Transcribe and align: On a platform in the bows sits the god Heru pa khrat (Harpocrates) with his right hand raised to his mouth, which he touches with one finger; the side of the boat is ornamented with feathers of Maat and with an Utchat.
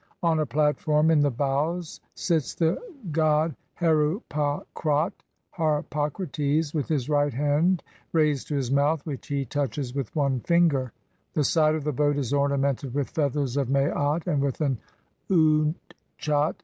On 0.23 0.39
a 0.39 0.47
platform 0.47 1.11
in 1.11 1.19
the 1.19 1.29
bows 1.29 1.99
sits 2.15 2.55
the 2.55 2.75
god 3.11 3.55
Heru 3.75 4.21
pa 4.29 4.63
khrat 4.75 5.11
(Harpocrates) 5.51 6.73
with 6.73 6.87
his 6.87 7.07
right 7.07 7.31
hand 7.35 7.83
raised 8.11 8.47
to 8.47 8.55
his 8.55 8.71
mouth, 8.71 9.05
which 9.05 9.27
he 9.27 9.45
touches 9.45 9.93
with 9.93 10.15
one 10.15 10.39
finger; 10.39 10.91
the 11.33 11.43
side 11.43 11.75
of 11.75 11.83
the 11.83 11.93
boat 11.93 12.17
is 12.17 12.33
ornamented 12.33 12.95
with 12.95 13.11
feathers 13.11 13.57
of 13.57 13.69
Maat 13.69 14.25
and 14.25 14.41
with 14.41 14.59
an 14.59 14.79
Utchat. 15.29 16.55